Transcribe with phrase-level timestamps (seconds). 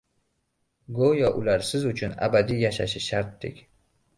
[0.99, 3.63] Go‘yo ular siz uchun abadiy yashashi shartdek.